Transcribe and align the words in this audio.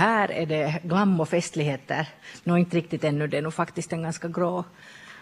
här 0.00 0.30
är 0.30 0.46
det 0.46 0.80
glam 0.82 1.20
och 1.20 1.28
festligheter. 1.28 2.08
Nå, 2.44 2.58
inte 2.58 2.76
riktigt 2.76 3.04
ännu, 3.04 3.26
det 3.26 3.38
är 3.38 3.42
nog 3.42 3.54
faktiskt 3.54 3.92
en 3.92 4.02
ganska 4.02 4.28
grå 4.28 4.64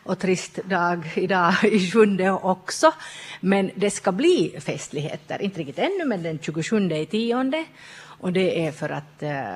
och 0.03 0.19
trist 0.19 0.59
dag 0.65 1.13
idag 1.15 1.55
i 1.65 1.91
sjunde 1.91 2.31
också. 2.31 2.93
Men 3.41 3.71
det 3.75 3.91
ska 3.91 4.13
bli 4.13 4.57
festligheter, 4.61 5.43
inte 5.43 5.61
riktigt 5.61 5.79
ännu, 5.79 6.05
men 6.05 6.23
den 6.23 6.39
27 6.39 6.91
i 6.93 7.07
tionde. 7.07 7.65
Och 8.21 8.33
det 8.33 8.67
är 8.67 8.73
för 8.73 8.89
att 8.89 9.23
eh, 9.23 9.55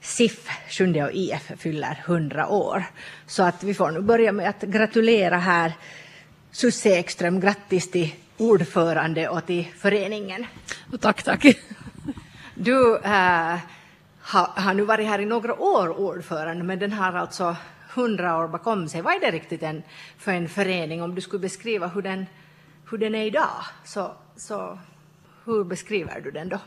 SIF, 0.00 0.48
Sjunde 0.68 1.04
och 1.04 1.12
IF, 1.12 1.52
fyller 1.58 2.02
100 2.06 2.48
år. 2.48 2.84
Så 3.26 3.42
att 3.42 3.64
vi 3.64 3.74
får 3.74 3.90
nu 3.90 4.00
börja 4.00 4.32
med 4.32 4.48
att 4.48 4.62
gratulera 4.62 5.38
här 5.38 5.72
Susse 6.50 6.88
Ekström. 6.88 7.40
Grattis 7.40 7.90
till 7.90 8.14
ordförande 8.36 9.28
och 9.28 9.46
till 9.46 9.66
föreningen. 9.78 10.46
Tack, 11.00 11.22
tack. 11.22 11.46
Du 12.54 12.96
äh, 12.96 13.58
har, 14.30 14.60
har 14.62 14.74
nu 14.74 14.84
varit 14.84 15.06
här 15.06 15.18
i 15.18 15.26
några 15.26 15.54
år 15.60 16.00
ordförande, 16.00 16.64
men 16.64 16.78
den 16.78 16.92
har 16.92 17.12
alltså 17.12 17.56
100 17.94 18.38
år 18.38 18.48
bakom 18.48 18.88
sig. 18.88 19.02
Vad 19.02 19.14
är 19.14 19.20
det 19.20 19.30
riktigt 19.30 19.62
en, 19.62 19.82
för 20.18 20.32
en 20.32 20.48
förening? 20.48 21.02
Om 21.02 21.14
du 21.14 21.20
skulle 21.20 21.40
beskriva 21.40 21.86
hur 21.86 22.02
den, 22.02 22.26
hur 22.90 22.98
den 22.98 23.14
är 23.14 23.24
idag, 23.24 23.64
så, 23.84 24.12
så 24.36 24.78
hur 25.44 25.64
beskriver 25.64 26.20
du 26.20 26.30
den 26.30 26.48
då? 26.48 26.58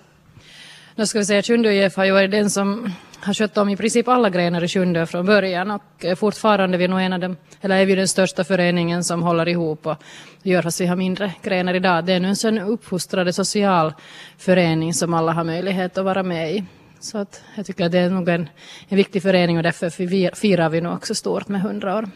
Då 0.96 1.06
ska 1.06 1.20
vi 1.20 1.26
säga 1.26 1.40
att 1.40 1.46
Sjunde 1.46 1.74
IF 1.74 1.96
har 1.96 2.06
ju 2.06 2.12
varit 2.12 2.32
den 2.32 2.50
som 2.50 2.94
har 3.20 3.34
skött 3.34 3.58
om 3.58 3.70
i 3.70 3.78
princip 3.78 4.08
alla 4.08 4.30
grenar 4.30 4.64
i 4.64 4.68
Sjunde 4.68 5.06
från 5.06 5.26
början 5.26 5.72
och 5.72 6.06
eh, 6.06 6.16
fortfarande 6.16 6.78
är 6.78 6.80
vi 6.80 6.88
nog 6.88 7.02
en 7.02 7.14
av 7.14 7.20
dem, 7.20 7.38
eller 7.62 7.82
är 7.82 7.86
vi 7.86 7.96
den 7.96 8.08
största 8.08 8.44
föreningen 8.44 9.04
som 9.04 9.24
håller 9.24 9.48
ihop 9.48 9.88
och 9.88 9.98
gör 10.44 10.62
fast 10.62 10.82
vi 10.82 10.86
har 10.86 10.96
mindre 10.96 11.34
grenar 11.44 11.74
idag. 11.74 12.06
Det 12.06 12.14
är 12.14 12.20
nu 12.20 12.28
en 12.28 12.36
sån 12.36 12.60
uppfostrad 12.60 13.36
social 13.36 13.94
förening 14.38 14.94
som 14.94 15.14
alla 15.14 15.32
har 15.32 15.44
möjlighet 15.44 15.98
att 15.98 16.06
vara 16.06 16.24
med 16.24 16.56
i. 16.56 16.64
Så 17.04 17.18
att 17.18 17.44
jag 17.56 17.66
tycker 17.66 17.86
att 17.86 17.92
det 17.92 18.00
är 18.00 18.10
nog 18.10 18.30
en, 18.30 18.50
en 18.88 18.98
viktig 18.98 19.22
förening 19.22 19.58
och 19.58 19.64
därför 19.64 19.90
firar 20.36 20.70
vi 20.70 20.82
nu 20.82 20.90
också 20.90 21.16
stort 21.16 21.48
med 21.48 21.62
100 21.62 21.98
år. 21.98 22.10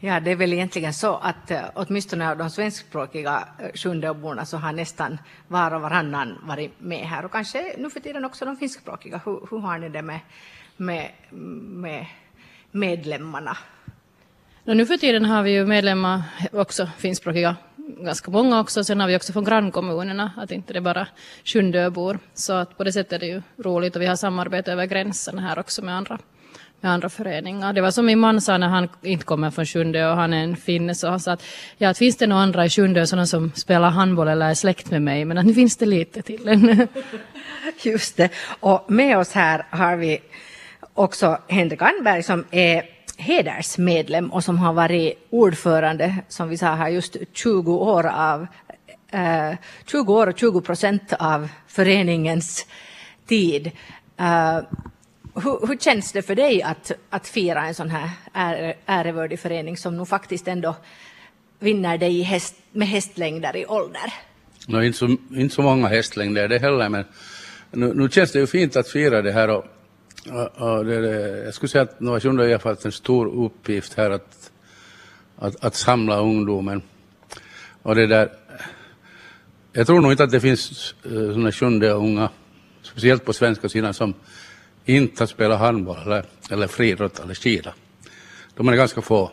Ja, 0.00 0.20
det 0.20 0.30
är 0.30 0.36
väl 0.36 0.52
egentligen 0.52 0.94
så 0.94 1.16
att 1.16 1.50
uh, 1.50 1.58
åtminstone 1.74 2.30
av 2.30 2.38
de 2.38 2.50
svenskspråkiga 2.50 3.48
uh, 3.60 3.66
Sjundeåborna 3.74 4.44
så 4.46 4.56
har 4.56 4.72
nästan 4.72 5.18
var 5.48 5.74
och 5.74 5.80
varannan 5.80 6.38
varit 6.42 6.80
med 6.80 7.06
här 7.06 7.24
och 7.24 7.32
kanske 7.32 7.74
nu 7.78 7.90
för 7.90 8.00
tiden 8.00 8.24
också 8.24 8.44
de 8.44 8.56
finskspråkiga. 8.56 9.20
Hur, 9.24 9.48
hur 9.50 9.58
har 9.58 9.78
ni 9.78 9.88
det 9.88 10.02
med, 10.02 10.20
med, 10.76 11.10
med 11.30 12.06
medlemmarna? 12.70 13.56
Nu 14.64 14.86
för 14.86 14.96
tiden 14.96 15.24
har 15.24 15.42
vi 15.42 15.50
ju 15.50 15.66
medlemmar 15.66 16.22
också 16.52 16.88
finskspråkiga 16.98 17.56
ganska 17.98 18.30
många 18.30 18.60
också. 18.60 18.84
Sen 18.84 19.00
har 19.00 19.08
vi 19.08 19.16
också 19.16 19.32
från 19.32 19.44
grannkommunerna, 19.44 20.32
att 20.36 20.50
inte 20.50 20.72
det 20.72 20.78
är 20.78 20.80
bara 20.80 21.06
Sjundöbor. 21.44 22.18
Så 22.34 22.52
att 22.52 22.76
på 22.76 22.84
det 22.84 22.92
sättet 22.92 23.12
är 23.12 23.18
det 23.18 23.26
ju 23.26 23.42
roligt 23.56 23.96
och 23.96 24.02
vi 24.02 24.06
har 24.06 24.16
samarbete 24.16 24.72
över 24.72 24.86
gränsen 24.86 25.38
här 25.38 25.58
också 25.58 25.82
med 25.82 25.96
andra, 25.96 26.18
med 26.80 26.92
andra 26.92 27.08
föreningar. 27.08 27.72
Det 27.72 27.80
var 27.80 27.90
som 27.90 28.06
min 28.06 28.18
man 28.18 28.40
sa 28.40 28.58
när 28.58 28.68
han 28.68 28.88
inte 29.02 29.24
kommer 29.24 29.50
från 29.50 29.66
Sjunde 29.66 30.10
och 30.10 30.16
han 30.16 30.32
är 30.32 30.44
en 30.44 30.56
finne 30.56 30.94
så 30.94 31.08
han 31.08 31.20
sa 31.20 31.32
att, 31.32 31.42
ja, 31.76 31.88
att 31.88 31.98
finns 31.98 32.16
det 32.16 32.26
några 32.26 32.42
andra 32.42 32.66
i 32.66 32.70
Sjunde 32.70 33.06
sådana 33.06 33.26
som 33.26 33.52
spelar 33.54 33.90
handboll 33.90 34.28
eller 34.28 34.50
är 34.50 34.54
släkt 34.54 34.90
med 34.90 35.02
mig 35.02 35.24
men 35.24 35.38
att 35.38 35.46
nu 35.46 35.54
finns 35.54 35.76
det 35.76 35.86
lite 35.86 36.22
till 36.22 36.48
en. 36.48 36.88
Just 37.82 38.16
det. 38.16 38.30
Och 38.60 38.90
med 38.90 39.18
oss 39.18 39.32
här 39.32 39.66
har 39.70 39.96
vi 39.96 40.18
också 40.94 41.38
Henrik 41.48 41.82
Anberg 41.82 42.22
som 42.22 42.44
är 42.50 42.93
hedersmedlem 43.16 44.32
och 44.32 44.44
som 44.44 44.58
har 44.58 44.72
varit 44.72 45.26
ordförande, 45.30 46.16
som 46.28 46.48
vi 46.48 46.58
sa 46.58 46.74
här, 46.74 46.88
just 46.88 47.16
20 47.32 47.72
år 47.72 48.06
av 48.06 48.46
eh, 49.10 49.54
20 49.86 50.14
år 50.14 50.26
och 50.26 50.38
20 50.38 50.60
procent 50.60 51.12
av 51.18 51.48
föreningens 51.68 52.66
tid. 53.26 53.70
Eh, 54.16 54.60
hur, 55.34 55.66
hur, 55.66 55.78
känns 55.78 56.12
det 56.12 56.22
för 56.22 56.34
dig 56.34 56.62
att, 56.62 56.92
att 57.10 57.28
fira 57.28 57.66
en 57.66 57.74
sån 57.74 57.90
här 57.90 58.10
ärevördig 58.86 59.40
förening 59.40 59.76
som 59.76 59.96
nog 59.96 60.08
faktiskt 60.08 60.48
ändå 60.48 60.76
vinner 61.58 61.98
dig 61.98 62.22
häst, 62.22 62.54
med 62.72 62.88
hästlängder 62.88 63.56
i 63.56 63.66
ålder? 63.66 64.12
No, 64.66 64.82
inte, 64.82 64.98
så, 64.98 65.16
inte 65.30 65.54
så 65.54 65.62
många 65.62 65.88
hästlängder 65.88 66.48
det 66.48 66.58
heller, 66.58 66.88
men 66.88 67.04
nu, 67.70 67.94
nu 67.94 68.08
känns 68.08 68.32
det 68.32 68.38
ju 68.38 68.46
fint 68.46 68.76
att 68.76 68.88
fira 68.88 69.22
det 69.22 69.32
här 69.32 69.48
och 69.48 69.64
Ja, 70.26 70.82
det, 70.82 71.00
det, 71.00 71.44
jag 71.44 71.54
skulle 71.54 71.70
säga 71.70 71.82
att 71.82 72.00
Nova 72.00 72.20
Sjunde 72.20 72.52
har 72.52 72.58
fått 72.58 72.84
en 72.84 72.92
stor 72.92 73.44
uppgift 73.44 73.94
här 73.94 74.10
att, 74.10 74.50
att, 75.36 75.64
att 75.64 75.74
samla 75.74 76.20
ungdomen. 76.20 76.82
Och 77.82 77.94
det 77.94 78.06
där, 78.06 78.32
jag 79.72 79.86
tror 79.86 80.00
nog 80.00 80.12
inte 80.12 80.24
att 80.24 80.30
det 80.30 80.40
finns 80.40 80.94
eh, 81.04 81.10
sådana 81.10 81.52
sjunde 81.52 81.90
unga, 81.90 82.28
speciellt 82.82 83.24
på 83.24 83.32
svenska 83.32 83.68
sidan, 83.68 83.94
som 83.94 84.14
inte 84.84 85.22
har 85.22 85.26
spelat 85.26 85.58
handboll 85.58 85.98
eller, 86.06 86.24
eller 86.50 86.66
friidrott 86.66 87.20
eller 87.20 87.34
skida. 87.34 87.74
De 88.54 88.68
är 88.68 88.76
ganska 88.76 89.02
få. 89.02 89.30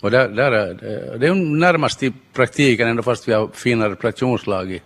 Och 0.00 0.10
där, 0.10 0.28
där 0.28 0.52
är, 0.52 0.74
det 1.18 1.26
är 1.26 1.34
närmast 1.34 2.02
i 2.02 2.12
praktiken 2.32 2.88
ändå 2.88 3.02
fast 3.02 3.28
vi 3.28 3.32
har 3.32 3.48
finare 3.52 3.92
repetitionslag 3.92 4.72
i, 4.72 4.82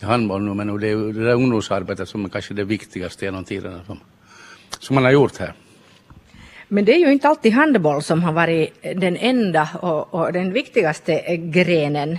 handboll 0.00 0.42
nu, 0.42 0.54
men 0.54 0.80
det 0.80 0.88
är 0.88 0.96
det 0.96 1.24
där 1.24 1.34
ungdomsarbetet 1.34 2.08
som 2.08 2.24
är 2.24 2.28
kanske 2.28 2.54
det 2.54 2.64
viktigaste 2.64 3.24
genom 3.24 3.44
tiderna 3.44 3.80
som 4.78 4.94
man 4.94 5.04
har 5.04 5.10
gjort 5.10 5.36
här. 5.38 5.52
Men 6.68 6.84
det 6.84 6.94
är 6.94 6.98
ju 6.98 7.12
inte 7.12 7.28
alltid 7.28 7.52
handboll 7.52 8.02
som 8.02 8.22
har 8.22 8.32
varit 8.32 8.82
den 8.96 9.16
enda 9.16 9.68
och, 9.80 10.14
och 10.14 10.32
den 10.32 10.52
viktigaste 10.52 11.36
grenen. 11.36 12.18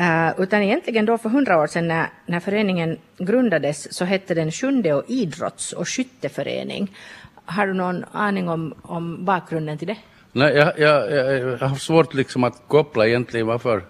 Uh, 0.00 0.40
utan 0.40 0.62
egentligen 0.62 1.06
då 1.06 1.18
för 1.18 1.28
hundra 1.28 1.58
år 1.58 1.66
sedan 1.66 1.88
när, 1.88 2.06
när 2.26 2.40
föreningen 2.40 2.98
grundades 3.18 3.94
så 3.94 4.04
hette 4.04 4.34
den 4.34 4.52
Sjunde 4.52 4.94
och 4.94 5.04
idrotts 5.08 5.72
och 5.72 5.88
skytteförening. 5.88 6.96
Har 7.44 7.66
du 7.66 7.72
någon 7.72 8.04
aning 8.12 8.48
om, 8.48 8.74
om 8.82 9.24
bakgrunden 9.24 9.78
till 9.78 9.88
det? 9.88 9.96
Nej, 10.32 10.54
jag, 10.54 10.78
jag, 10.78 11.12
jag, 11.12 11.58
jag 11.60 11.68
har 11.68 11.76
svårt 11.76 12.14
liksom 12.14 12.44
att 12.44 12.62
koppla 12.68 13.06
egentligen 13.06 13.46
varför 13.46 13.82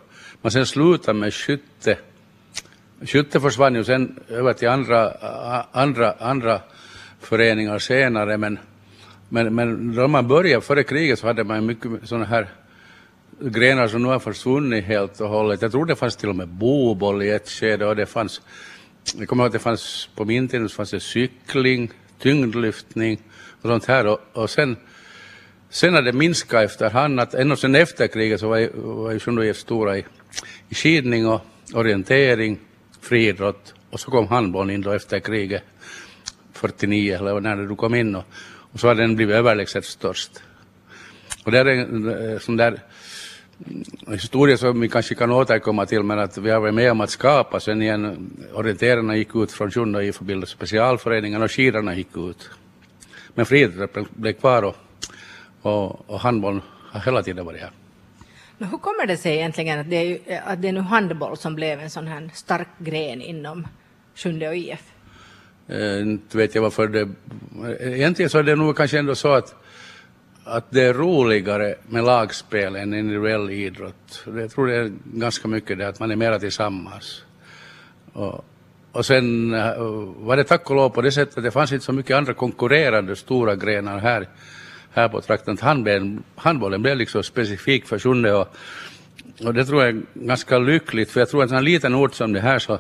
man 0.43 0.53
sen 0.53 0.67
slutade 0.67 1.19
med 1.19 1.35
skytte. 1.35 1.97
Skytte 3.05 3.41
försvann 3.41 3.75
ju 3.75 3.85
sen 3.85 4.21
över 4.29 4.53
till 4.53 4.69
andra, 4.69 5.13
andra, 5.73 6.13
andra 6.19 6.61
föreningar 7.23 7.79
senare, 7.79 8.39
men, 8.39 8.59
men, 9.29 9.55
men 9.55 9.95
då 9.95 10.09
man 10.09 10.29
började 10.29 10.61
före 10.61 10.83
kriget 10.83 11.19
så 11.19 11.27
hade 11.27 11.45
man 11.45 11.67
mycket 11.67 11.91
sådana 12.05 12.25
här 12.25 12.49
grenar 13.41 13.89
som 13.89 14.03
nu 14.03 14.09
har 14.09 14.19
försvunnit 14.19 14.85
helt 14.85 15.21
och 15.21 15.29
hållet. 15.29 15.63
Jag 15.63 15.73
tror 15.73 15.87
det 15.87 15.97
fanns 15.97 16.17
till 16.17 16.29
och 16.29 16.37
med 16.37 16.49
boboll 16.49 17.23
i 17.23 17.31
ett 17.31 17.49
skede 17.49 17.87
och 17.87 17.97
det 17.97 18.07
fanns, 18.07 18.41
jag 19.19 19.29
kommer 19.29 19.43
ihåg 19.43 19.47
att 19.47 19.53
det 19.53 19.59
fanns, 19.59 20.09
på 20.15 20.25
min 20.25 20.49
tid 20.49 20.71
så 20.71 20.77
fanns 20.77 20.91
det 20.91 21.01
cykling, 21.01 21.91
tyngdlyftning 22.19 23.21
och 23.63 23.69
sånt 23.69 23.85
här 23.85 24.07
och, 24.07 24.21
och 24.33 24.51
sen 24.51 24.77
Sen 25.73 25.95
har 25.95 26.03
det 26.03 26.13
minskat 26.13 26.65
efterhand, 26.65 27.21
att 27.21 27.35
ännu 27.35 27.57
sen 27.57 27.75
efter 27.75 28.07
kriget 28.07 28.41
så 28.41 28.49
var 28.49 28.57
ju, 28.57 28.71
var 28.75 29.11
ju 29.11 29.19
Sjunde 29.19 29.55
stora 29.55 29.99
i, 29.99 30.05
i 30.69 30.75
skidning 30.75 31.27
och 31.27 31.41
orientering, 31.75 32.59
friidrott 33.01 33.75
och 33.91 34.01
så 34.01 34.11
kom 34.11 34.29
handbollen 34.29 34.75
in 34.75 34.81
då 34.81 34.91
efter 34.91 35.21
kriget. 35.21 35.63
49 36.63 37.17
eller 37.17 37.41
när 37.41 37.57
du 37.57 37.77
kom 37.77 37.95
in 37.95 38.15
och, 38.15 38.25
och 38.73 38.81
så 38.81 38.89
har 38.89 38.95
den 38.95 39.17
blivit 39.17 39.37
överlägset 39.37 39.85
störst. 39.85 40.43
Och 41.45 41.53
det 41.53 41.59
är 41.59 41.67
en 41.67 42.33
eh, 42.33 42.39
sån 42.39 42.57
där 42.57 42.81
historia 44.09 44.57
som 44.57 44.81
vi 44.81 44.89
kanske 44.89 45.15
kan 45.15 45.31
återkomma 45.31 45.87
till, 45.87 46.03
men 46.03 46.19
att 46.19 46.39
vi 46.39 46.51
har 46.51 46.61
varit 46.61 46.75
med 46.75 46.91
om 46.91 47.01
att 47.01 47.11
skapa 47.11 47.61
sen 47.61 47.83
igen. 47.83 48.31
Orienterarna 48.55 49.17
gick 49.17 49.37
ut 49.37 49.53
från 49.53 49.71
Sjunde 49.71 50.09
och 50.09 50.25
bildade 50.25 50.47
specialföreningen 50.47 51.43
och 51.43 51.51
skidorna 51.51 51.95
gick 51.95 52.17
ut. 52.17 52.51
Men 53.35 53.47
friidrotten 53.47 54.07
blev 54.11 54.33
kvar 54.33 54.63
och, 54.63 54.77
och, 55.63 56.11
och 56.11 56.21
handboll 56.21 56.61
har 56.93 57.01
hela 57.01 57.23
tiden 57.23 57.47
varit 57.47 57.61
här. 57.61 57.71
Men 58.59 58.69
hur 58.69 58.79
kommer 58.79 59.07
det 59.07 59.17
sig 59.17 59.35
egentligen 59.37 59.81
att 59.81 59.91
det, 59.91 59.97
är, 59.97 60.43
att 60.47 60.63
det 60.63 60.69
är 60.69 60.73
nu 60.73 60.81
handboll 60.81 61.37
som 61.37 61.55
blev 61.55 61.81
en 61.81 61.91
sån 61.91 62.07
här 62.07 62.31
stark 62.35 62.69
gren 62.79 63.23
inom 63.23 63.67
Sjunde 64.15 64.49
och 64.49 64.57
IF? 64.57 64.92
Eh, 65.73 66.01
inte 66.01 66.37
vet 66.37 66.55
jag 66.55 66.63
varför 66.63 66.89
det... 66.89 67.09
Eh, 67.81 67.95
egentligen 67.95 68.31
så 68.31 68.39
är 68.39 68.43
det 68.43 68.57
nog 68.57 68.77
kanske 68.77 68.99
ändå 68.99 69.15
så 69.15 69.33
att, 69.33 69.55
att 70.45 70.71
det 70.71 70.83
är 70.83 70.95
roligare 70.95 71.75
med 71.89 72.05
lagspel 72.05 72.77
än 72.77 72.95
individuell 72.95 73.51
idrott. 73.51 74.25
Jag 74.37 74.51
tror 74.51 74.67
det 74.67 74.77
är 74.77 74.93
ganska 75.05 75.49
mycket 75.49 75.79
det 75.79 75.89
att 75.89 76.01
man 76.01 76.11
är 76.11 76.17
mera 76.17 76.39
tillsammans. 76.39 77.25
Och, 78.13 78.45
och 78.93 79.07
sen 79.07 79.55
eh, 79.55 79.75
var 80.17 80.37
det 80.37 80.45
tack 80.45 80.71
och 80.71 80.77
lov 80.77 80.91
på 80.91 81.03
det 81.03 81.13
sättet 81.13 81.39
att 81.39 81.45
det 81.45 81.51
fanns 81.51 81.73
inte 81.73 81.85
så 81.85 81.93
mycket 81.93 82.17
andra 82.17 82.35
konkurrerande 82.35 83.17
stora 83.17 83.57
grenar 83.57 83.99
här, 83.99 84.29
här 84.91 85.09
på 85.09 85.21
trakten. 85.21 85.59
Handbollen, 85.61 86.23
handbollen 86.37 86.83
blev 86.83 86.97
liksom 86.97 87.23
specifik 87.23 87.87
för 87.87 87.99
Sjunde 87.99 88.33
och, 88.35 88.57
och 89.45 89.55
det 89.55 89.65
tror 89.65 89.83
jag 89.85 89.97
är 89.97 90.03
ganska 90.15 90.59
lyckligt 90.59 91.11
för 91.11 91.21
jag 91.21 91.29
tror 91.29 91.45
att 91.45 91.51
en 91.51 91.65
liten 91.65 91.95
ort 91.95 92.15
som 92.15 92.33
det 92.33 92.41
här 92.41 92.59
så 92.59 92.79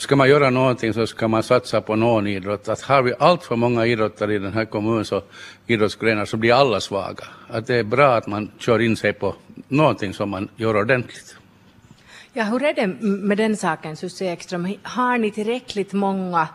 ska 0.00 0.16
man 0.16 0.28
göra 0.28 0.50
någonting 0.50 0.94
så 0.94 1.06
ska 1.06 1.28
man 1.28 1.42
satsa 1.42 1.80
på 1.80 1.96
någon 1.96 2.26
idrott. 2.26 2.68
Att 2.68 2.80
har 2.80 3.02
vi 3.02 3.14
allt 3.18 3.44
för 3.44 3.56
många 3.56 3.86
idrottare 3.86 4.34
i 4.34 4.38
den 4.38 4.52
här 4.52 4.64
kommunen 4.64 5.04
så 5.04 5.22
idrottsgrenar 5.66 6.24
så 6.24 6.36
blir 6.36 6.54
alla 6.54 6.80
svaga. 6.80 7.24
Att 7.48 7.66
det 7.66 7.74
är 7.74 7.82
bra 7.82 8.14
att 8.14 8.26
man 8.26 8.50
kör 8.58 8.78
in 8.78 8.96
sig 8.96 9.12
på 9.12 9.34
någonting 9.68 10.14
som 10.14 10.30
man 10.30 10.48
gör 10.56 10.76
ordentligt. 10.76 11.36
Ja, 12.32 12.44
hur 12.44 12.62
är 12.62 12.74
det 12.74 12.86
med 13.02 13.38
den 13.38 13.56
saken, 13.56 13.96
Susie 13.96 14.32
Ekström? 14.32 14.74
Har 14.82 15.18
ni 15.18 15.30
tillräckligt 15.30 15.92
många 15.92 16.48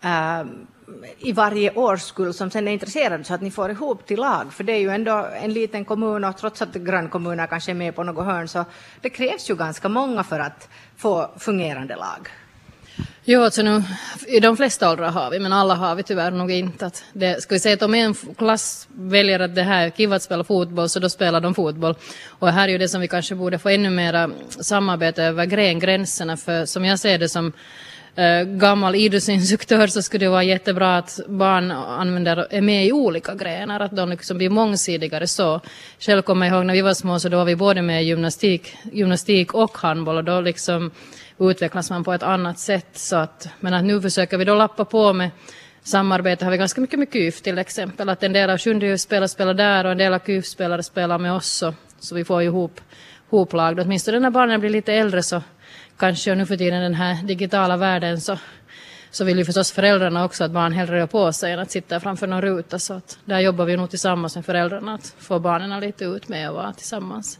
äh, 0.00 0.42
i 1.18 1.32
varje 1.32 1.72
årskull 1.72 2.34
som 2.34 2.50
sen 2.50 2.68
är 2.68 2.72
intresserade 2.72 3.24
så 3.24 3.34
att 3.34 3.42
ni 3.42 3.50
får 3.50 3.70
ihop 3.70 4.06
till 4.06 4.20
lag? 4.20 4.52
För 4.52 4.64
det 4.64 4.72
är 4.72 4.80
ju 4.80 4.90
ändå 4.90 5.26
en 5.42 5.52
liten 5.52 5.84
kommun 5.84 6.24
och 6.24 6.36
trots 6.36 6.62
att 6.62 6.74
grannkommuner 6.74 7.46
kanske 7.46 7.72
är 7.72 7.74
med 7.74 7.94
på 7.94 8.02
något 8.02 8.24
hörn 8.24 8.48
så 8.48 8.64
det 9.00 9.10
krävs 9.10 9.50
ju 9.50 9.56
ganska 9.56 9.88
många 9.88 10.24
för 10.24 10.40
att 10.40 10.68
få 10.96 11.30
fungerande 11.38 11.96
lag. 11.96 12.28
Jo, 13.28 13.42
alltså 13.42 13.62
nu, 13.62 13.82
i 14.28 14.40
de 14.40 14.56
flesta 14.56 14.90
åldrar 14.90 15.10
har 15.10 15.30
vi, 15.30 15.38
men 15.38 15.52
alla 15.52 15.74
har 15.74 15.94
vi 15.94 16.02
tyvärr 16.02 16.30
nog 16.30 16.50
inte. 16.50 16.86
Att 16.86 17.04
det, 17.12 17.42
ska 17.42 17.54
vi 17.54 17.58
säga 17.58 17.74
att 17.74 17.82
om 17.82 17.94
en 17.94 18.14
klass 18.14 18.88
väljer 18.92 19.40
att 19.40 19.54
det 19.54 19.62
här 19.62 19.86
är 19.86 19.90
kul 19.90 20.12
att 20.12 20.22
spela 20.22 20.44
fotboll, 20.44 20.88
så 20.88 20.98
då 20.98 21.08
spelar 21.08 21.40
de 21.40 21.54
fotboll. 21.54 21.94
Och 22.28 22.48
här 22.48 22.68
är 22.68 22.72
ju 22.72 22.78
det 22.78 22.88
som 22.88 23.00
vi 23.00 23.08
kanske 23.08 23.34
borde 23.34 23.58
få 23.58 23.68
ännu 23.68 23.90
mera 23.90 24.30
samarbete 24.48 25.22
över 25.22 25.46
grengränserna, 25.46 26.36
för 26.36 26.66
som 26.66 26.84
jag 26.84 26.98
ser 26.98 27.18
det 27.18 27.28
som 27.28 27.52
äh, 28.16 28.42
gammal 28.42 28.94
idrottsinstruktör 28.94 29.86
så 29.86 30.02
skulle 30.02 30.24
det 30.24 30.30
vara 30.30 30.42
jättebra 30.42 30.96
att 30.96 31.20
barn 31.28 31.70
använder, 31.70 32.46
är 32.50 32.60
med 32.60 32.86
i 32.86 32.92
olika 32.92 33.34
grenar, 33.34 33.80
att 33.80 33.96
de 33.96 34.10
liksom 34.10 34.38
blir 34.38 34.50
mångsidigare 34.50 35.26
så. 35.26 35.60
Själv 35.98 36.22
kommer 36.22 36.46
jag 36.46 36.56
ihåg 36.56 36.66
när 36.66 36.74
vi 36.74 36.80
var 36.80 36.94
små 36.94 37.18
så 37.18 37.28
då 37.28 37.36
var 37.36 37.44
vi 37.44 37.56
både 37.56 37.82
med 37.82 38.02
i 38.02 38.06
gymnastik, 38.06 38.76
gymnastik 38.92 39.54
och 39.54 39.78
handboll 39.78 40.16
och 40.16 40.24
då 40.24 40.40
liksom 40.40 40.90
utvecklas 41.38 41.90
man 41.90 42.04
på 42.04 42.12
ett 42.12 42.22
annat 42.22 42.58
sätt. 42.58 42.88
Så 42.92 43.16
att, 43.16 43.48
men 43.60 43.74
att 43.74 43.84
nu 43.84 44.00
försöker 44.00 44.38
vi 44.38 44.44
då 44.44 44.54
lappa 44.54 44.84
på 44.84 45.12
med 45.12 45.30
samarbete 45.82 46.44
har 46.44 46.52
vi 46.52 46.58
ganska 46.58 46.80
mycket 46.80 46.98
med 46.98 47.12
KUF 47.12 47.42
till 47.42 47.58
exempel. 47.58 48.08
Att 48.08 48.22
en 48.22 48.32
del 48.32 48.50
av 48.50 48.58
sjunde 48.58 48.98
spelare 48.98 49.28
spelar 49.28 49.54
där 49.54 49.84
och 49.84 49.90
en 49.90 49.98
del 49.98 50.14
av 50.14 50.18
KUF-spelare 50.18 50.82
spelar 50.82 51.18
med 51.18 51.32
oss. 51.32 51.46
Så, 51.46 51.74
så 51.98 52.14
vi 52.14 52.24
får 52.24 52.42
ihop, 52.42 52.80
ihop 53.32 53.52
lag. 53.52 53.78
Åtminstone 53.78 54.20
när 54.20 54.30
barnen 54.30 54.60
blir 54.60 54.70
lite 54.70 54.92
äldre 54.92 55.22
så 55.22 55.42
kanske 55.96 56.34
nu 56.34 56.46
för 56.46 56.56
tiden 56.56 56.82
den 56.82 56.94
här 56.94 57.22
digitala 57.22 57.76
världen 57.76 58.20
så, 58.20 58.38
så 59.10 59.24
vill 59.24 59.38
ju 59.38 59.44
förstås 59.44 59.72
föräldrarna 59.72 60.24
också 60.24 60.44
att 60.44 60.50
barn 60.50 60.72
hellre 60.72 61.00
rör 61.00 61.06
på 61.06 61.32
sig 61.32 61.52
än 61.52 61.58
att 61.58 61.70
sitta 61.70 62.00
framför 62.00 62.26
någon 62.26 62.42
ruta. 62.42 62.78
Så 62.78 62.94
att 62.94 63.18
där 63.24 63.40
jobbar 63.40 63.64
vi 63.64 63.76
nog 63.76 63.90
tillsammans 63.90 64.36
med 64.36 64.44
föräldrarna 64.44 64.94
att 64.94 65.14
få 65.18 65.38
barnen 65.38 65.80
lite 65.80 66.04
ut 66.04 66.28
med 66.28 66.50
och 66.50 66.56
vara 66.56 66.72
tillsammans. 66.72 67.38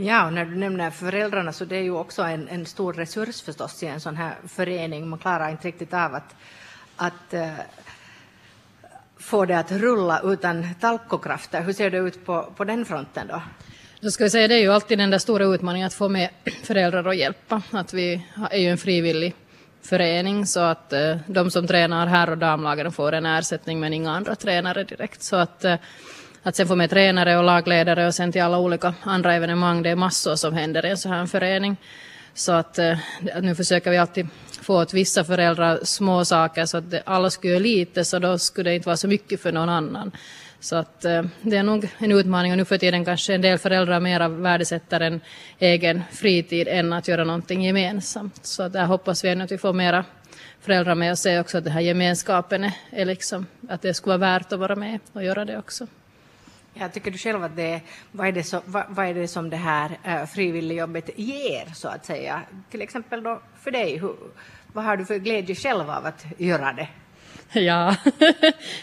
Ja, 0.00 0.26
och 0.26 0.32
när 0.32 0.44
du 0.44 0.56
nämner 0.56 0.90
föräldrarna 0.90 1.52
så 1.52 1.64
det 1.64 1.76
är 1.76 1.82
ju 1.82 1.90
också 1.90 2.22
en, 2.22 2.48
en 2.48 2.66
stor 2.66 2.92
resurs 2.92 3.42
förstås 3.42 3.82
i 3.82 3.86
en 3.86 4.00
sån 4.00 4.16
här 4.16 4.34
förening. 4.48 5.08
Man 5.08 5.18
klarar 5.18 5.50
inte 5.50 5.68
riktigt 5.68 5.94
av 5.94 6.14
att, 6.14 6.34
att 6.96 7.34
äh, 7.34 7.48
få 9.16 9.44
det 9.44 9.58
att 9.58 9.72
rulla 9.72 10.20
utan 10.24 10.74
talkokrafter. 10.80 11.62
Hur 11.62 11.72
ser 11.72 11.90
det 11.90 11.98
ut 11.98 12.26
på, 12.26 12.52
på 12.56 12.64
den 12.64 12.84
fronten 12.84 13.26
då? 13.26 13.42
Då 14.00 14.10
ska 14.10 14.24
jag 14.24 14.32
säga, 14.32 14.48
det 14.48 14.54
är 14.54 14.60
ju 14.60 14.72
alltid 14.72 14.98
den 14.98 15.10
där 15.10 15.18
stora 15.18 15.44
utmaningen 15.44 15.86
att 15.86 15.94
få 15.94 16.08
med 16.08 16.30
föräldrar 16.62 17.06
och 17.06 17.14
hjälpa. 17.14 17.62
Att 17.70 17.94
vi 17.94 18.26
är 18.50 18.58
ju 18.58 18.68
en 18.68 18.78
frivillig 18.78 19.34
förening 19.82 20.46
så 20.46 20.60
att 20.60 20.92
eh, 20.92 21.16
de 21.26 21.50
som 21.50 21.66
tränar 21.66 22.06
herr 22.06 22.30
och 22.30 22.38
damlagen 22.38 22.92
får 22.92 23.12
en 23.12 23.26
ersättning 23.26 23.80
men 23.80 23.92
inga 23.92 24.12
andra 24.12 24.34
tränare 24.34 24.84
direkt. 24.84 25.22
Så 25.22 25.36
att 25.36 25.64
eh, 25.64 25.76
att 26.42 26.56
sen 26.56 26.68
få 26.68 26.76
med 26.76 26.90
tränare 26.90 27.38
och 27.38 27.44
lagledare 27.44 28.06
och 28.06 28.14
sen 28.14 28.32
till 28.32 28.42
alla 28.42 28.58
olika 28.58 28.94
andra 29.02 29.34
evenemang, 29.34 29.82
det 29.82 29.90
är 29.90 29.96
massor 29.96 30.36
som 30.36 30.54
händer 30.54 30.86
i 30.86 30.90
en 30.90 30.98
sån 30.98 31.12
här 31.12 31.26
förening. 31.26 31.76
Så 32.34 32.52
att, 32.52 32.78
eh, 32.78 32.98
nu 33.40 33.54
försöker 33.54 33.90
vi 33.90 33.96
alltid 33.96 34.28
få 34.62 34.82
åt 34.82 34.94
vissa 34.94 35.24
föräldrar 35.24 35.78
små 35.82 36.24
saker 36.24 36.66
så 36.66 36.76
att 36.76 36.84
alla 37.04 37.30
skulle 37.30 37.52
göra 37.52 37.62
lite 37.62 38.04
så 38.04 38.18
då 38.18 38.38
skulle 38.38 38.70
det 38.70 38.76
inte 38.76 38.88
vara 38.88 38.96
så 38.96 39.08
mycket 39.08 39.40
för 39.40 39.52
någon 39.52 39.68
annan. 39.68 40.12
Så 40.60 40.76
att 40.76 41.04
eh, 41.04 41.22
det 41.42 41.56
är 41.56 41.62
nog 41.62 41.88
en 41.98 42.12
utmaning 42.12 42.52
och 42.52 42.58
nu 42.58 42.64
för 42.64 42.78
tiden 42.78 43.04
kanske 43.04 43.34
en 43.34 43.40
del 43.40 43.58
föräldrar 43.58 44.00
mera 44.00 44.28
värdesätter 44.28 45.00
en 45.00 45.20
egen 45.58 46.02
fritid 46.12 46.68
än 46.68 46.92
att 46.92 47.08
göra 47.08 47.24
någonting 47.24 47.64
gemensamt. 47.64 48.46
Så 48.46 48.68
där 48.68 48.84
hoppas 48.84 49.24
vi 49.24 49.30
att 49.30 49.52
vi 49.52 49.58
får 49.58 49.72
mera 49.72 50.04
föräldrar 50.60 50.94
med 50.94 51.12
och 51.12 51.18
se 51.18 51.40
också 51.40 51.58
att 51.58 51.64
den 51.64 51.72
här 51.72 51.80
gemenskapen 51.80 52.64
är, 52.64 52.72
är 52.90 53.04
liksom, 53.04 53.46
att 53.68 53.82
det 53.82 53.94
skulle 53.94 54.18
vara 54.18 54.32
värt 54.32 54.52
att 54.52 54.58
vara 54.58 54.76
med 54.76 55.00
och 55.12 55.24
göra 55.24 55.44
det 55.44 55.58
också. 55.58 55.86
Jag 56.80 56.92
tycker 56.92 57.10
du 57.10 57.18
själv 57.18 57.44
att 57.44 57.56
det, 57.56 57.80
vad, 58.12 58.28
är 58.28 58.32
det 58.32 58.42
som, 58.42 58.60
vad, 58.64 58.84
vad 58.88 59.06
är 59.06 59.14
det 59.14 59.28
som 59.28 59.50
det 59.50 59.56
här 59.56 59.98
äh, 60.02 60.26
frivilligjobbet 60.26 61.10
ger, 61.16 61.74
så 61.74 61.88
att 61.88 62.06
säga? 62.06 62.42
Till 62.70 62.82
exempel 62.82 63.22
då 63.22 63.40
för 63.60 63.70
dig, 63.70 63.98
hur, 63.98 64.16
vad 64.72 64.84
har 64.84 64.96
du 64.96 65.04
för 65.04 65.18
glädje 65.18 65.54
själv 65.54 65.90
av 65.90 66.06
att 66.06 66.26
göra 66.38 66.72
det? 66.72 66.88
Ja, 67.52 67.96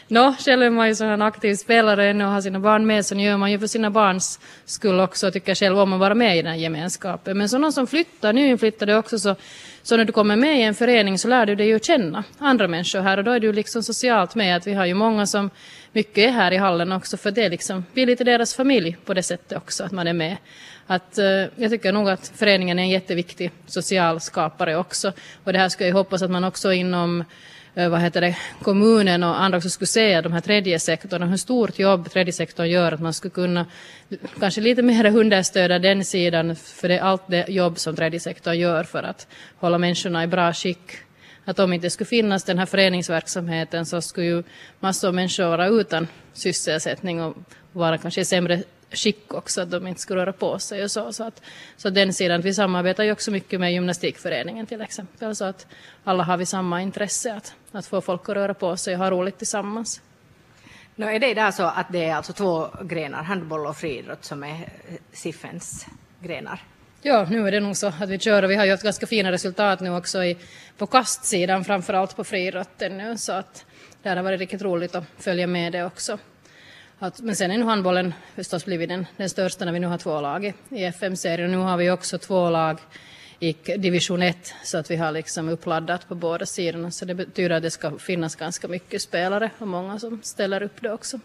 no, 0.08 0.36
själv 0.40 0.64
är 0.64 0.70
man 0.70 0.94
ju 0.94 1.06
en 1.06 1.22
aktiv 1.22 1.56
spelare 1.56 2.10
ännu 2.10 2.26
och 2.26 2.32
har 2.32 2.42
sina 2.42 2.60
barn 2.60 2.86
med, 2.86 3.06
så 3.06 3.16
nu 3.16 3.24
gör 3.24 3.38
man 3.38 3.52
ju 3.52 3.60
för 3.60 3.68
sina 3.68 3.90
barns 3.90 4.40
skull 4.66 5.00
också, 5.00 5.32
tycker 5.32 5.56
själv 5.56 5.80
om 5.80 5.94
att 5.94 6.00
vara 6.00 6.16
med 6.16 6.38
i 6.38 6.42
den 6.42 6.52
här 6.52 6.60
gemenskapen. 6.60 7.38
Men 7.38 7.50
så 7.50 7.58
någon 7.58 7.74
som 7.74 7.88
flyttar, 7.88 8.34
nyinflyttade 8.34 8.98
också, 8.98 9.20
så, 9.20 9.36
så 9.84 9.98
när 9.98 10.06
du 10.06 10.12
kommer 10.14 10.36
med 10.36 10.60
i 10.60 10.62
en 10.62 10.76
förening 10.76 11.18
så 11.18 11.28
lär 11.28 11.46
du 11.46 11.56
dig 11.56 11.68
ju 11.68 11.80
känna 11.80 12.24
andra 12.38 12.68
människor 12.68 13.00
här 13.00 13.18
och 13.18 13.24
då 13.24 13.32
är 13.32 13.40
du 13.40 13.54
liksom 13.54 13.84
socialt 13.84 14.36
med, 14.36 14.56
att 14.56 14.68
vi 14.68 14.74
har 14.74 14.86
ju 14.86 14.94
många 14.94 15.26
som 15.26 15.50
mycket 15.92 16.18
är 16.18 16.32
här 16.32 16.52
i 16.52 16.58
hallen 16.58 16.92
också, 16.92 17.18
för 17.18 17.32
det 17.32 17.44
är 17.44 17.50
liksom, 17.50 17.86
vi 17.94 18.02
är 18.02 18.06
lite 18.06 18.24
deras 18.24 18.56
familj 18.56 18.98
på 19.06 19.14
det 19.14 19.24
sättet 19.24 19.58
också, 19.58 19.84
att 19.84 19.92
man 19.92 20.08
är 20.08 20.14
med. 20.14 20.38
Att, 20.88 21.18
eh, 21.18 21.26
jag 21.56 21.72
tycker 21.72 21.92
nog 21.92 22.10
att 22.10 22.32
föreningen 22.36 22.80
är 22.80 22.84
en 22.84 22.90
jätteviktig 22.90 23.52
social 23.66 24.22
skapare 24.22 24.76
också, 24.76 25.14
och 25.44 25.54
det 25.54 25.60
här 25.60 25.70
ska 25.70 25.88
jag 25.88 25.94
hoppas 25.94 26.22
att 26.22 26.32
man 26.32 26.44
också 26.44 26.74
inom 26.74 27.24
Eh, 27.77 27.89
vad 27.89 28.01
heter 28.01 28.22
det, 28.22 28.38
kommunen 28.62 29.24
och 29.24 29.42
andra 29.42 29.57
också 29.57 29.69
skulle 29.69 29.88
se 29.88 30.22
de 30.22 30.33
här 30.33 30.42
tredje 30.42 30.80
sektorn, 30.80 31.24
hur 31.24 31.38
stort 31.38 31.80
jobb 31.80 32.12
tredje 32.12 32.33
sektorn 32.33 32.69
gör, 32.69 32.92
att 32.92 33.01
man 33.01 33.13
skulle 33.13 33.31
kunna 33.31 33.66
kanske 34.39 34.62
lite 34.62 34.81
mer 34.81 35.06
understöda 35.18 35.80
den 35.80 36.06
sidan, 36.06 36.56
för 36.56 36.88
det 36.88 36.98
är 36.98 37.01
allt 37.01 37.24
det 37.27 37.50
jobb 37.50 37.80
som 37.80 37.95
tredje 37.95 38.19
sektorn 38.19 38.60
gör 38.60 38.83
för 38.83 39.04
att 39.04 39.27
hålla 39.57 39.77
människorna 39.77 40.24
i 40.24 40.27
bra 40.27 40.54
skick. 40.54 40.92
Att 41.45 41.60
om 41.60 41.74
inte 41.74 41.89
skulle 41.89 42.07
finnas 42.07 42.44
den 42.44 42.60
här 42.60 42.66
föreningsverksamheten 42.66 43.86
så 43.86 44.01
skulle 44.01 44.27
ju 44.27 44.44
massor 44.80 45.07
av 45.07 45.13
människor 45.13 45.44
vara 45.44 45.68
utan 45.68 46.07
sysselsättning 46.33 47.22
och 47.22 47.36
vara 47.72 47.98
kanske 47.98 48.22
i 48.22 48.25
sämre 48.25 48.63
skick 48.92 49.34
också, 49.34 49.62
att 49.62 49.72
de 49.72 49.88
inte 49.88 50.02
skulle 50.02 50.22
röra 50.22 50.34
på 50.34 50.60
sig 50.60 50.84
och 50.84 50.92
så. 50.92 51.14
Så, 51.14 51.24
att, 51.24 51.42
så 51.78 51.90
den 51.90 52.14
sidan, 52.14 52.42
vi 52.42 52.54
samarbetar 52.54 53.04
ju 53.04 53.12
också 53.12 53.32
mycket 53.32 53.60
med 53.60 53.74
gymnastikföreningen 53.74 54.66
till 54.66 54.82
exempel, 54.82 55.36
så 55.36 55.46
att 55.46 55.68
alla 56.04 56.24
har 56.24 56.38
vi 56.38 56.46
samma 56.46 56.82
intresse 56.82 57.34
att, 57.34 57.54
att 57.72 57.86
få 57.86 58.02
folk 58.02 58.30
att 58.30 58.36
röra 58.36 58.54
på 58.54 58.78
sig 58.78 58.94
och 58.94 59.00
ha 59.00 59.12
roligt 59.12 59.38
tillsammans. 59.38 60.02
Nu 60.96 61.06
är 61.06 61.20
det 61.20 61.34
där 61.34 61.52
så 61.52 61.64
att 61.64 61.88
det 61.92 62.06
är 62.06 62.16
alltså 62.16 62.34
två 62.34 62.68
grenar, 62.82 63.24
handboll 63.24 63.68
och 63.68 63.78
friidrott, 63.78 64.26
som 64.26 64.44
är 64.44 64.70
SIFens 65.12 65.86
grenar? 66.20 66.60
Ja, 67.02 67.28
nu 67.30 67.48
är 67.48 67.52
det 67.52 67.60
nog 67.60 67.78
så 67.78 67.88
att 67.88 68.10
vi 68.10 68.20
kör 68.20 68.44
och 68.44 68.52
vi 68.52 68.56
har 68.56 68.66
ju 68.66 68.72
haft 68.72 68.84
ganska 68.84 69.08
fina 69.08 69.32
resultat 69.32 69.80
nu 69.80 69.96
också 69.96 70.24
i, 70.24 70.38
på 70.78 70.88
kastsidan, 70.88 71.66
framför 71.66 71.94
allt 71.94 72.16
på 72.16 72.24
friidrotten 72.24 72.98
nu, 72.98 73.18
så 73.18 73.32
att 73.32 73.66
det 74.02 74.10
har 74.10 74.24
varit 74.24 74.40
riktigt 74.40 74.62
roligt 74.62 74.96
att 74.96 75.04
följa 75.18 75.48
med 75.48 75.72
det 75.72 75.84
också. 75.84 76.18
Att, 77.00 77.22
men 77.22 77.36
sen 77.36 77.52
är 77.52 77.58
nu 77.58 77.66
handbollen 77.66 78.14
förstås 78.36 78.66
blivit 78.66 78.90
den, 78.90 79.06
den 79.18 79.30
största 79.30 79.66
när 79.66 79.72
vi 79.72 79.80
nu 79.80 79.88
har 79.88 79.98
två 79.98 80.22
lag 80.22 80.46
i, 80.46 80.54
i 80.70 80.84
FM-serien. 80.86 81.52
Nu 81.52 81.58
har 81.58 81.78
vi 81.78 81.92
också 81.92 82.18
två 82.18 82.50
lag 82.50 82.80
i 83.40 83.54
division 83.78 84.22
1 84.22 84.54
så 84.64 84.78
att 84.78 84.92
vi 84.92 84.96
har 84.96 85.12
liksom 85.12 85.50
uppladdat 85.50 86.08
på 86.08 86.16
båda 86.16 86.46
sidorna. 86.46 86.92
Så 86.92 87.06
det 87.06 87.16
betyder 87.16 87.56
att 87.56 87.64
det 87.64 87.72
ska 87.72 87.98
finnas 87.98 88.36
ganska 88.36 88.68
mycket 88.68 89.02
spelare 89.02 89.50
och 89.58 89.68
många 89.68 90.00
som 90.00 90.22
ställer 90.24 90.64
upp 90.64 90.82
det 90.82 90.92
också. 90.92 91.20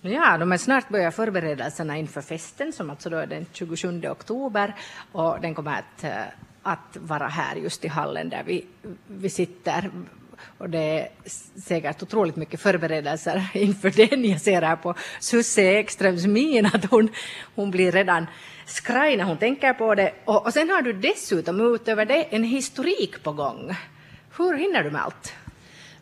Ja, 0.00 0.38
de 0.38 0.52
är 0.52 0.56
snart 0.56 0.88
börjar 0.88 1.10
förberedelserna 1.10 1.96
inför 1.96 2.20
festen 2.20 2.72
som 2.72 2.90
alltså 2.90 3.10
då 3.10 3.16
är 3.16 3.26
den 3.26 3.46
27 3.52 4.02
oktober 4.08 4.74
och 5.12 5.40
den 5.40 5.54
kommer 5.54 5.78
att, 5.78 6.04
eh, 6.04 6.24
att 6.62 6.96
vara 7.00 7.26
här 7.26 7.56
just 7.56 7.84
i 7.84 7.88
hallen 7.88 8.28
där 8.28 8.42
vi, 8.46 8.66
vi 9.06 9.30
sitter 9.30 9.90
och 10.58 10.70
det 10.70 10.78
är 10.78 11.08
säkert 11.60 12.02
otroligt 12.02 12.36
mycket 12.36 12.60
förberedelser 12.60 13.50
inför 13.54 13.90
den. 13.90 14.24
Jag 14.24 14.40
ser 14.40 14.62
här 14.62 14.76
på 14.76 14.94
Susse 15.20 15.62
Ekströms 15.62 16.26
min 16.26 16.66
att 16.66 16.84
hon, 16.84 17.08
hon 17.54 17.70
blir 17.70 17.92
redan 17.92 18.26
skraj 18.66 19.16
när 19.16 19.24
hon 19.24 19.38
tänker 19.38 19.72
på 19.72 19.94
det. 19.94 20.12
Och, 20.24 20.46
och 20.46 20.52
sen 20.52 20.70
har 20.70 20.82
du 20.82 20.92
dessutom 20.92 21.74
utöver 21.74 22.04
det 22.04 22.22
en 22.22 22.44
historik 22.44 23.22
på 23.22 23.32
gång. 23.32 23.76
Hur 24.36 24.56
hinner 24.56 24.84
du 24.84 24.90
med 24.90 25.02
allt? 25.02 25.34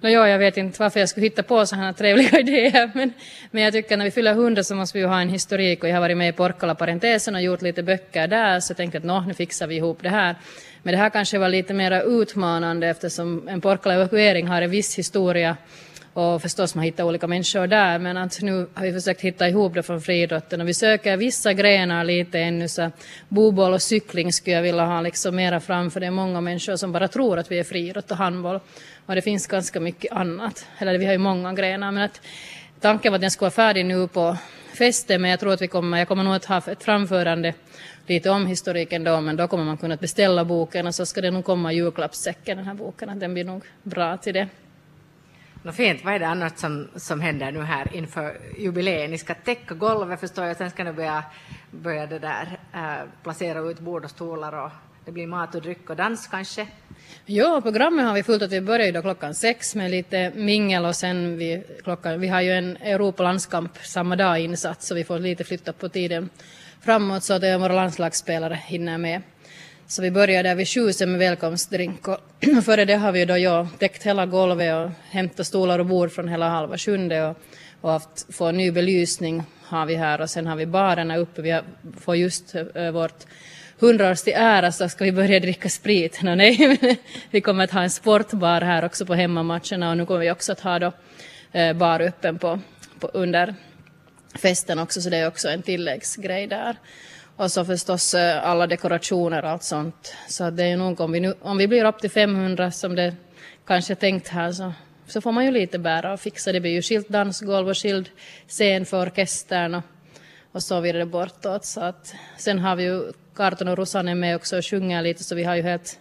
No, 0.03 0.09
ja, 0.09 0.29
jag 0.29 0.39
vet 0.39 0.57
inte 0.57 0.83
varför 0.83 1.01
jag 1.01 1.09
skulle 1.09 1.27
hitta 1.27 1.43
på 1.43 1.67
sådana 1.67 1.93
trevliga 1.93 2.39
idéer, 2.41 2.91
men, 2.95 3.13
men 3.51 3.63
jag 3.63 3.73
tycker 3.73 3.95
att 3.95 3.99
när 3.99 4.05
vi 4.05 4.11
fyller 4.11 4.35
hundra 4.35 4.65
så 4.65 4.75
måste 4.75 4.99
vi 4.99 5.05
ju 5.05 5.09
ha 5.09 5.21
en 5.21 5.29
historik 5.29 5.83
och 5.83 5.89
jag 5.89 5.95
har 5.95 6.01
varit 6.01 6.17
med 6.17 6.29
i 6.29 6.33
Porkala 6.33 6.75
parentesen 6.75 7.35
och 7.35 7.43
gjort 7.43 7.63
lite 7.63 7.83
böcker 7.83 8.27
där, 8.27 8.61
så 8.61 8.71
jag 8.71 8.77
tänkte 8.77 8.99
att 8.99 9.27
nu 9.27 9.35
fixar 9.35 9.67
vi 9.67 9.77
ihop 9.77 9.99
det 10.03 10.09
här. 10.09 10.37
Men 10.83 10.93
det 10.93 10.99
här 10.99 11.11
kanske 11.11 11.39
var 11.39 11.49
lite 11.49 11.75
mer 11.75 12.21
utmanande 12.21 12.89
eftersom 12.89 13.49
en 13.49 13.61
Porkala 13.61 13.95
evakuering 13.95 14.47
har 14.47 14.63
en 14.63 14.71
viss 14.71 14.99
historia 14.99 15.57
och 16.15 16.43
förstås 16.43 16.75
man 16.75 16.85
hittar 16.85 17.05
olika 17.05 17.27
människor 17.27 17.67
där, 17.67 17.99
men 17.99 18.17
att 18.17 18.43
nu 18.43 18.67
har 18.75 18.85
vi 18.85 18.93
försökt 18.93 19.21
hitta 19.21 19.49
ihop 19.49 19.75
det 19.75 19.83
från 19.83 20.01
friidrotten. 20.01 20.61
Och 20.61 20.69
vi 20.69 20.75
söker 20.75 21.17
vissa 21.17 21.53
grenar 21.53 22.05
lite 22.05 22.39
ännu, 22.39 22.69
så 22.69 22.91
boboll 23.29 23.73
och 23.73 23.83
cykling 23.83 24.33
skulle 24.33 24.57
jag 24.57 24.63
vilja 24.63 24.85
ha 24.85 25.01
liksom 25.01 25.37
mera 25.37 25.61
fram, 25.61 25.91
för 25.91 26.01
det 26.01 26.07
är 26.07 26.11
många 26.11 26.41
människor 26.41 26.77
som 26.77 26.93
bara 26.93 27.09
tror 27.09 27.39
att 27.39 27.51
vi 27.51 27.59
är 27.59 27.65
friidrott 27.65 28.11
och 28.11 28.17
handboll, 28.17 28.61
och 29.07 29.15
det 29.15 29.23
finns 29.23 29.47
ganska 29.47 29.81
mycket 29.81 30.13
annat, 30.13 30.67
eller 30.79 30.99
vi 30.99 31.05
har 31.05 31.13
ju 31.13 31.19
många 31.19 31.53
grenar, 31.53 31.93
men 31.93 32.03
att 32.03 32.21
tanken 32.81 33.13
var 33.13 33.17
att 33.17 33.21
den 33.21 33.31
skulle 33.31 33.47
vara 33.47 33.51
färdig 33.51 33.87
nu 33.87 34.09
på 34.09 34.37
festen, 34.75 35.23
men 35.23 35.31
jag 35.31 35.41
tror 35.41 35.53
att 35.53 35.63
vi 35.63 35.69
kommer, 35.69 35.99
jag 35.99 36.09
kommer 36.09 36.25
nog 36.25 36.35
att 36.35 36.45
ha 36.45 36.63
ett 36.67 36.85
framförande 36.85 37.55
lite 38.07 38.31
om 38.31 38.47
historiken 38.47 39.05
då, 39.05 39.21
men 39.21 39.37
då 39.37 39.49
kommer 39.49 39.65
man 39.65 39.77
kunna 39.77 39.97
beställa 39.97 40.45
boken 40.45 40.87
och 40.87 40.95
så 40.95 41.07
ska 41.07 41.21
det 41.21 41.31
nog 41.31 41.45
komma 41.45 41.73
i 41.73 41.77
julklappssäcken, 41.77 42.57
den 42.57 42.67
här 42.67 42.75
boken, 42.75 43.09
att 43.09 43.21
den 43.21 43.35
blir 43.35 43.45
nog 43.45 43.63
bra 43.83 44.17
till 44.17 44.35
det. 44.35 44.49
No 45.65 45.73
fint, 45.73 46.05
vad 46.05 46.15
är 46.15 46.19
det 46.19 46.27
annat 46.27 46.59
som, 46.59 46.89
som 46.97 47.21
händer 47.21 47.53
nu 47.53 47.63
här 47.63 47.97
inför 47.97 48.41
jubileet? 48.59 49.11
Ni 49.11 49.19
ska 49.19 49.35
täcka 49.35 49.75
golvet 49.75 50.21
förstår 50.21 50.45
jag, 50.45 50.57
sen 50.57 50.71
ska 50.71 50.85
ni 50.85 50.93
börja, 50.93 51.25
börja 51.71 52.07
det 52.07 52.19
där, 52.19 52.59
äh, 52.75 53.09
placera 53.23 53.59
ut 53.59 53.81
bord 53.81 54.05
och 54.05 54.11
stolar 54.11 54.65
och 54.65 54.71
det 55.05 55.13
blir 55.13 55.27
mat 55.27 55.55
och 55.55 55.63
dryck 55.63 55.91
och 55.91 55.97
dans 55.97 56.27
kanske? 56.27 56.67
Ja, 57.27 57.61
programmet 57.63 58.07
har 58.07 58.15
vi 58.15 58.23
fullt 58.23 58.43
att 58.43 58.53
vi 58.53 58.61
börjar 58.61 58.87
ju 58.87 58.93
då 58.93 59.03
klockan 59.03 59.35
sex 59.35 59.75
med 59.75 59.91
lite 59.91 60.33
mingel 60.35 60.85
och 60.85 60.97
sen 60.97 61.39
vi, 61.39 61.65
klockan, 61.83 62.21
vi 62.21 62.29
har 62.29 62.41
ju 62.41 62.53
en 62.53 62.77
Europalandskamp 62.77 63.79
samma 63.79 64.17
dag 64.17 64.39
insatt 64.41 64.83
så 64.83 64.95
vi 64.95 65.05
får 65.05 65.19
lite 65.19 65.45
flytta 65.45 65.73
på 65.73 65.89
tiden 65.89 66.31
framåt 66.81 67.23
så 67.23 67.35
att 67.35 67.43
våra 67.43 67.73
landslagsspelare 67.73 68.55
hinner 68.55 68.99
med. 68.99 69.23
Så 69.93 70.03
vi 70.03 70.11
börjar 70.11 70.43
där 70.43 70.55
vid 70.55 70.69
sju 70.69 71.07
med 71.07 71.19
välkomstdrink 71.19 72.09
och 72.09 72.19
före 72.65 72.85
det 72.85 72.95
har 72.95 73.13
vi 73.13 73.25
då 73.25 73.39
ja, 73.39 73.69
täckt 73.79 74.03
hela 74.03 74.27
golvet 74.27 74.75
och 74.75 74.91
hämtat 75.11 75.47
stolar 75.47 75.79
och 75.79 75.87
bord 75.87 76.13
från 76.13 76.29
hela 76.29 76.49
halva 76.49 76.79
sjunde 76.79 77.27
och, 77.27 77.37
och 77.81 77.91
haft, 77.91 78.35
få 78.35 78.51
ny 78.51 78.71
belysning 78.71 79.43
har 79.63 79.87
vi 79.87 79.95
här 79.95 80.21
och 80.21 80.31
sen 80.31 80.47
har 80.47 80.57
vi 80.57 80.67
barerna 80.67 81.17
uppe. 81.17 81.43
Vi 81.43 81.61
får 82.01 82.17
just 82.17 82.55
äh, 82.75 82.91
vårt 82.91 83.27
hundraårs 83.79 84.23
till 84.23 84.33
ära 84.37 84.73
så 84.73 84.89
ska 84.89 85.05
vi 85.05 85.13
börja 85.13 85.41
dricka 85.41 85.69
sprit. 85.69 86.21
No, 86.23 86.35
nej, 86.35 86.79
vi 87.31 87.41
kommer 87.41 87.65
att 87.65 87.71
ha 87.71 87.83
en 87.83 87.91
sportbar 87.91 88.61
här 88.61 88.85
också 88.85 89.07
på 89.07 89.15
hemmamatcherna 89.15 89.91
och 89.91 89.97
nu 89.97 90.07
kommer 90.07 90.21
vi 90.21 90.31
också 90.31 90.53
att 90.53 90.61
ha 90.61 90.79
då, 90.79 90.93
äh, 91.53 91.73
bar 91.73 92.01
öppen 92.01 92.39
på, 92.39 92.61
på 93.01 93.07
under 93.07 93.55
festen 94.43 94.79
också 94.79 95.01
så 95.01 95.11
det 95.11 95.17
är 95.17 95.29
också 95.29 95.49
en 95.49 95.63
tilläggsgrej 95.63 96.47
där. 96.47 96.77
Och 97.37 97.51
så 97.51 97.65
förstås 97.65 98.15
eh, 98.15 98.47
alla 98.47 98.67
dekorationer 98.67 99.43
och 99.43 99.51
allt 99.51 99.63
sånt. 99.63 100.15
Så 100.29 100.51
det 100.51 100.65
är 100.65 100.77
nog 100.77 101.01
om 101.01 101.13
vi, 101.13 101.21
nu, 101.21 101.35
om 101.41 101.59
vi 101.59 101.69
blir 101.69 101.85
upp 101.85 101.99
till 101.99 102.11
500 102.11 102.71
som 102.71 102.95
det 102.95 103.15
kanske 103.67 103.93
är 103.93 103.95
tänkt 103.95 104.29
här 104.29 104.53
så, 104.53 104.73
så 105.07 105.21
får 105.21 105.33
man 105.33 105.45
ju 105.45 105.51
lite 105.51 105.79
bära 105.79 106.13
och 106.13 106.21
fixa. 106.21 106.53
Det 106.53 106.61
blir 106.61 106.71
ju 106.71 106.83
skilt 106.83 107.09
dansgolv 107.09 107.69
och 107.69 107.79
skild 107.79 108.11
scen 108.49 108.87
för 108.87 109.03
orkestern 109.03 109.75
och, 109.75 109.83
och 110.53 110.63
så 110.63 110.81
vidare 110.81 111.07
bortåt. 111.07 111.65
Så 111.65 111.81
att, 111.81 112.15
sen 112.37 112.59
har 112.59 112.77
vi 112.77 112.85
ju 112.85 113.13
Karton 113.35 113.69
och 113.69 113.79
Rosanne 113.79 114.15
med 114.15 114.37
också 114.37 114.59
och 114.59 114.67
sjunger 114.67 115.03
lite 115.03 115.25
så 115.25 115.35
vi 115.35 115.45
har 115.45 115.57
ju 115.57 115.63
helt 115.63 115.99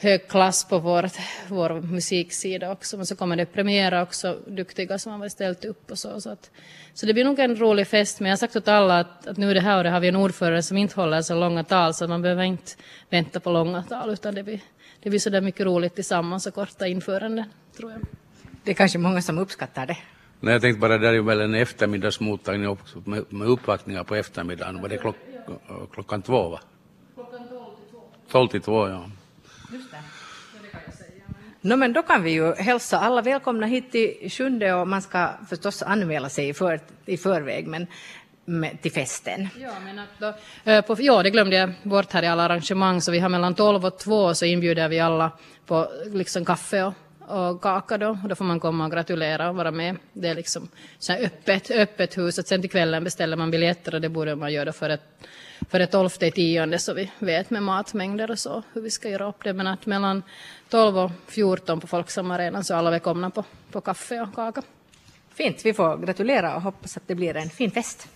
hög 0.00 0.28
klass 0.28 0.64
på 0.64 0.78
vår, 0.78 1.10
vår 1.48 1.80
musiksida 1.80 2.72
också. 2.72 2.96
Men 2.96 3.06
så 3.06 3.16
kommer 3.16 3.36
det 3.36 3.46
premiera 3.46 4.02
också, 4.02 4.38
duktiga 4.46 4.98
som 4.98 5.20
har 5.20 5.28
ställt 5.28 5.64
upp 5.64 5.90
och 5.90 5.98
så. 5.98 6.20
Så, 6.20 6.30
att, 6.30 6.50
så 6.94 7.06
det 7.06 7.14
blir 7.14 7.24
nog 7.24 7.38
en 7.38 7.56
rolig 7.56 7.86
fest. 7.86 8.20
Men 8.20 8.28
jag 8.28 8.32
har 8.32 8.38
sagt 8.38 8.56
åt 8.56 8.68
alla 8.68 8.98
att, 8.98 9.26
att 9.26 9.36
nu 9.36 9.50
är 9.50 9.54
det 9.54 9.60
här 9.60 9.78
och 9.78 9.84
det 9.84 9.90
har 9.90 10.00
vi 10.00 10.08
en 10.08 10.16
ordförande 10.16 10.62
som 10.62 10.76
inte 10.76 11.00
håller 11.00 11.22
så 11.22 11.34
långa 11.34 11.64
tal 11.64 11.94
så 11.94 12.08
man 12.08 12.22
behöver 12.22 12.42
inte 12.42 12.72
vänta 13.10 13.40
på 13.40 13.50
långa 13.50 13.82
tal 13.82 14.10
utan 14.10 14.34
det 14.34 14.42
blir, 14.42 14.60
det 15.02 15.10
blir 15.10 15.20
så 15.20 15.30
där 15.30 15.40
mycket 15.40 15.66
roligt 15.66 15.94
tillsammans 15.94 16.46
och 16.46 16.54
korta 16.54 16.86
införanden, 16.86 17.44
tror 17.76 17.92
jag. 17.92 18.00
Det 18.64 18.70
är 18.70 18.74
kanske 18.74 18.98
många 18.98 19.22
som 19.22 19.38
uppskattar 19.38 19.86
det. 19.86 19.96
Nej, 20.40 20.52
jag 20.52 20.62
tänkte 20.62 20.80
bara, 20.80 20.98
det 20.98 21.08
är 21.08 21.12
ju 21.12 21.22
väl 21.22 21.40
en 21.40 21.54
eftermiddagsmottagning 21.54 22.68
också 22.68 23.02
med, 23.04 23.32
med 23.32 23.48
uppvaktningar 23.48 24.04
på 24.04 24.14
eftermiddagen. 24.14 24.82
Var 24.82 24.88
det 24.88 24.96
klock, 24.96 25.16
klockan 25.92 26.22
två, 26.22 26.48
va? 26.48 26.60
Klockan 27.14 27.48
tolv 27.48 27.64
till 27.76 27.90
två. 27.90 28.00
Tolv 28.30 28.48
till 28.48 28.60
två, 28.60 28.88
ja. 28.88 29.10
No, 31.60 31.76
men 31.76 31.92
då 31.92 32.02
kan 32.02 32.22
vi 32.22 32.30
ju 32.30 32.54
hälsa 32.54 32.98
alla 32.98 33.22
välkomna 33.22 33.66
hit 33.66 33.92
till 33.92 34.30
Sjunde 34.30 34.74
och 34.74 34.88
man 34.88 35.02
ska 35.02 35.30
förstås 35.48 35.82
anmäla 35.82 36.28
sig 36.28 36.48
i, 36.48 36.54
för, 36.54 36.80
i 37.06 37.16
förväg 37.16 37.66
men 37.66 37.86
med, 38.44 38.82
till 38.82 38.92
festen. 38.92 39.48
Ja, 39.60 39.72
men 39.84 39.98
att 39.98 40.08
då, 40.18 40.34
eh, 40.70 40.84
på, 40.84 40.96
ja, 40.98 41.22
det 41.22 41.30
glömde 41.30 41.56
jag 41.56 41.72
bort 41.82 42.12
här 42.12 42.22
i 42.22 42.26
alla 42.26 42.42
arrangemang, 42.42 43.00
så 43.00 43.12
vi 43.12 43.18
har 43.18 43.28
mellan 43.28 43.54
12 43.54 43.86
och 43.86 43.98
2 43.98 44.34
så 44.34 44.44
inbjuder 44.44 44.88
vi 44.88 45.00
alla 45.00 45.30
på 45.66 45.88
liksom 46.06 46.44
kaffe 46.44 46.82
och, 46.82 46.94
och 47.28 47.60
kaka 47.60 47.98
då, 47.98 48.18
och 48.22 48.28
då 48.28 48.34
får 48.34 48.44
man 48.44 48.60
komma 48.60 48.84
och 48.84 48.90
gratulera 48.90 49.48
och 49.48 49.56
vara 49.56 49.70
med. 49.70 49.96
Det 50.12 50.28
är 50.28 50.34
liksom 50.34 50.68
så 50.98 51.12
öppet, 51.12 51.70
öppet 51.70 52.18
hus, 52.18 52.38
att 52.38 52.48
sen 52.48 52.60
till 52.60 52.70
kvällen 52.70 53.04
beställer 53.04 53.36
man 53.36 53.50
biljetter 53.50 53.94
och 53.94 54.00
det 54.00 54.08
borde 54.08 54.36
man 54.36 54.52
göra 54.52 54.72
för 54.72 54.90
ett 54.90 55.02
för 55.70 55.80
ett 55.80 55.90
tolfte 55.90 56.30
tionde 56.30 56.78
så 56.78 56.94
vi 56.94 57.10
vet 57.18 57.50
med 57.50 57.62
matmängder 57.62 58.30
och 58.30 58.38
så 58.38 58.62
hur 58.72 58.80
vi 58.82 58.90
ska 58.90 59.08
göra 59.08 59.28
upp 59.28 59.44
det. 59.44 59.52
Men 59.52 59.66
att 59.66 59.86
mellan 59.86 60.22
12 60.68 60.98
och 60.98 61.10
14 61.26 61.80
på 61.80 61.86
Folksam 61.86 62.30
Arena 62.30 62.62
så 62.62 62.74
är 62.74 62.78
alla 62.78 62.90
välkomna 62.90 63.30
på, 63.30 63.44
på 63.70 63.80
kaffe 63.80 64.20
och 64.20 64.34
kaka. 64.34 64.62
Fint, 65.34 65.64
vi 65.64 65.74
får 65.74 65.96
gratulera 65.96 66.56
och 66.56 66.62
hoppas 66.62 66.96
att 66.96 67.08
det 67.08 67.14
blir 67.14 67.36
en 67.36 67.50
fin 67.50 67.70
fest. 67.70 68.08